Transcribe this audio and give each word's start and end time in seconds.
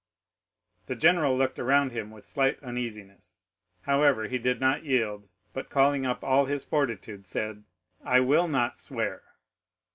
The 0.87 0.95
general 0.95 1.37
looked 1.37 1.59
around 1.59 1.91
him 1.91 2.09
with 2.09 2.25
slight 2.25 2.57
uneasiness; 2.63 3.37
however 3.83 4.27
he 4.27 4.39
did 4.39 4.59
not 4.59 4.83
yield, 4.83 5.29
but 5.53 5.69
calling 5.69 6.07
up 6.07 6.23
all 6.23 6.45
his 6.45 6.63
fortitude, 6.63 7.27
said,—"I 7.27 8.19
will 8.21 8.47
not 8.47 8.79
swear." 8.79 9.21